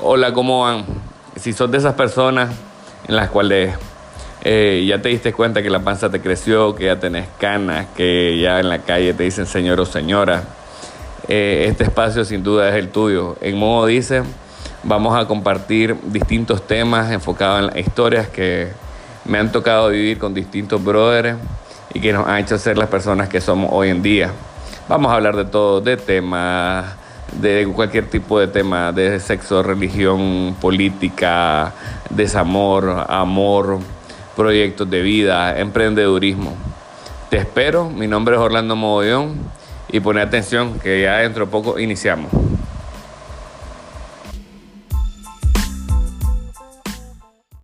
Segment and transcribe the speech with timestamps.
[0.00, 0.84] Hola, ¿cómo van?
[1.36, 2.50] Si sos de esas personas
[3.06, 3.76] en las cuales
[4.42, 8.36] eh, ya te diste cuenta que la panza te creció, que ya tenés canas, que
[8.40, 10.42] ya en la calle te dicen señor o señora,
[11.28, 13.36] eh, este espacio sin duda es el tuyo.
[13.40, 14.24] En modo dice,
[14.82, 18.72] vamos a compartir distintos temas enfocados en las historias que
[19.24, 21.38] me han tocado vivir con distintos brothers
[21.94, 24.32] y que nos han hecho ser las personas que somos hoy en día.
[24.88, 30.56] Vamos a hablar de todo, de temas de cualquier tipo de tema, de sexo, religión,
[30.60, 31.72] política,
[32.10, 33.80] desamor, amor,
[34.36, 36.54] proyectos de vida, emprendedurismo.
[37.30, 39.34] Te espero, mi nombre es Orlando Mogollón
[39.88, 42.30] y pone atención que ya dentro de poco iniciamos.